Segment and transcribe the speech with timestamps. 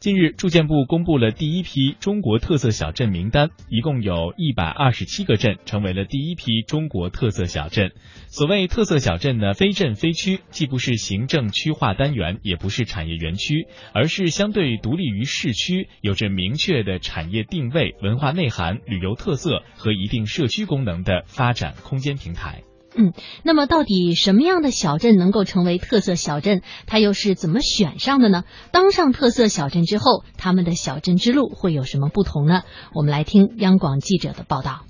[0.00, 7.92] 近日，住建部公布了第一批中国特色小镇名单，一共有一百二十七个镇成为了第一批中国特色小镇。
[8.28, 22.62] 所谓特色小镇呢，非镇非区，既不是行政区划单元，也不是产业园区，而是相对独立于市区，有着明确的产业定位、文化内涵、旅游特色和一定社区功能的发展空间平台。
[22.94, 23.12] 嗯，
[23.44, 26.62] 那么到底什么样的小镇能够成为特色小镇？
[26.86, 28.44] 它又是怎么选上的呢？
[28.72, 32.62] 当上特色小镇之后，他们的小镇之路会有什么不同呢？
[32.92, 34.80] 我们来听央广记者的报道。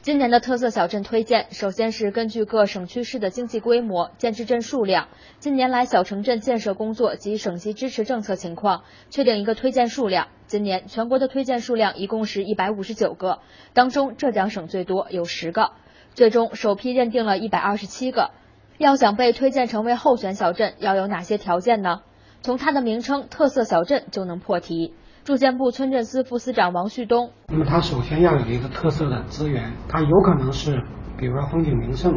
[0.00, 5.08] 今年的特色小镇推荐，首先是根据各省区市的经济规模、建制镇数量、
[5.38, 10.28] 近年来小城镇建设工作及省级支持政策情况，确定一个推荐数量。
[10.46, 13.40] 今年全国的推荐数量一共是一百五十九个，
[13.74, 15.72] 当中浙江省最多，有十个。
[16.18, 18.32] 最终首批认定了一百二十七个，
[18.76, 22.00] 要想被推荐成为候选小镇，要有哪些条件呢？
[22.40, 24.94] 从它的名称“特色小镇”就能破题。
[25.22, 30.82] 住建部村镇司副司长王旭东，那么它首先要有一个特色的资源，它有可能是，
[31.16, 32.12] 比如说风景名胜，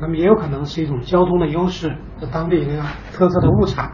[0.00, 3.90] 那么也有可能是一种交通的优势，是当地一个特色的物产，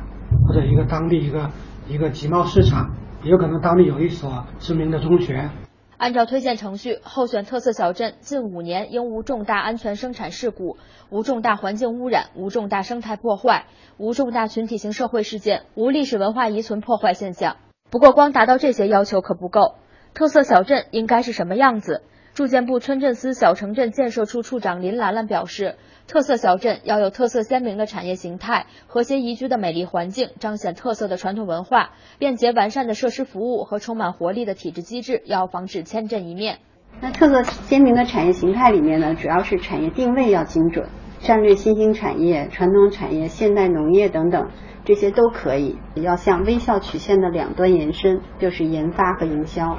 [0.46, 1.50] 或者一个当地一个
[1.88, 5.50] 一个集贸市场，也有可能当地有一所知名的中学。
[5.98, 10.76] 按照推荐程序，候选特色小镇近五年应无重大安全生产事故、
[11.10, 17.56] 无重大环境污染、无重大生态破坏、无重大群体性社会事件、无历史文化遗存破坏现象。
[17.90, 19.74] 不过，光达到这些要求可不够。
[20.14, 22.02] 特色小镇应该是什么样子？
[22.38, 25.74] 住建部村镇司小城镇建设处处长林兰兰表示。
[26.06, 36.60] 特色小镇要有特色鲜明的产业形态、和谐宜居的美丽环境、彰显特色的传统文化、便捷完善的设施服务和充满活力的体制机制，要防止千镇一面。
[37.00, 44.48] 那特色鲜明的产业形态里面呢，主要是产业定位要精准，战略新兴产业、传统产业、现代农业等等，
[44.84, 45.76] 这些都可以。
[45.96, 49.76] 要向微笑曲线的两端延伸，就是研发和营销。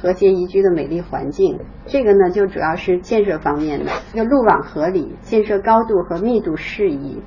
[0.00, 7.22] 和谐宜居的美丽环境，这个呢就主要是建设方面的，要路网合理，建设高度和密度适宜，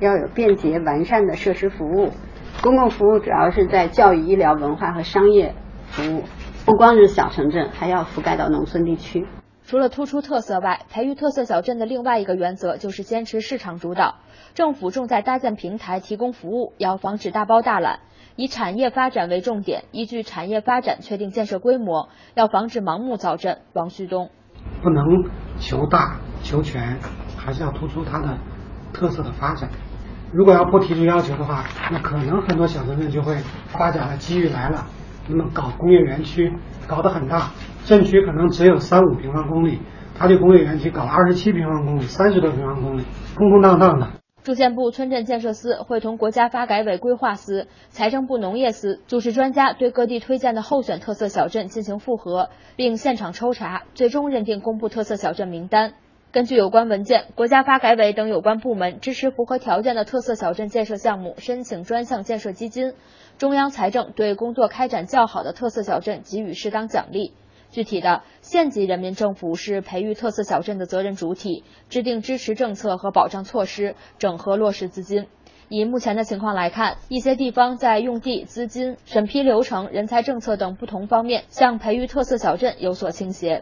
[0.00, 2.10] 要有便捷完善的设施服务。
[2.62, 5.54] 公共服务主要是在教育、医疗、文化和商业
[5.86, 6.24] 服务，
[6.66, 9.26] 不光是小城镇，还要覆盖到农村地区。
[9.70, 14.16] 除了突出特色外，培育特色小镇的另外一个原则就是坚持市场主导。
[14.52, 18.00] 政府重在搭建平台、提供服务，要防止大包大揽。
[18.34, 23.60] 以产业发展为重点，依据产业发展确定建设规模，要防止盲目造镇。
[23.72, 24.30] 王旭东，
[24.82, 25.04] 不能
[25.60, 26.98] 求大求全，
[27.36, 28.38] 还是要突出它的
[28.92, 29.70] 特色的发展。
[30.32, 33.36] 如果要不提出要求的话，那可能很多小城镇就会
[33.68, 34.86] 发展的机遇来了，
[35.28, 36.52] 那么搞工业园区
[36.88, 37.50] 搞得很大，
[37.90, 39.80] 镇区可能只有三五平方公里，
[40.16, 43.04] 他这工业园区搞了二十七平方公里、三十多平方公里，
[43.36, 44.06] 空空荡荡的。
[44.44, 55.94] 住建部村镇建设司会同国家发改委规划司、财政部农业司组织专家对各地推荐的候选特色小镇进行复核，并现场抽查，最终认定公布特色小镇名单。
[56.30, 62.92] 根据有关文件，国家发改委等有关部门支持符合条件的特色小镇建设项目申请专项建设基金，
[63.36, 67.32] 中央财政对工作开展较好的特色小镇给予适当奖励。
[67.70, 75.26] 具体的，县级人民政府是培育特色小镇的责任主体，制定支持政策和保障措施，整合落实资金。
[75.68, 83.58] 以目前的情况来看，一些地方在用地、资金、审批流程、人才政策等不同方面，向培育特色小镇有所倾斜。